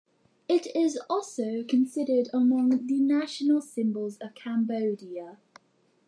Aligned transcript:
It 0.49 0.65
is 0.75 0.99
also 1.11 1.63
considered 1.63 2.27
among 2.33 2.87
the 2.87 2.99
national 2.99 3.61
symbols 3.61 4.17
of 4.17 4.33
Cambodia. 4.33 5.37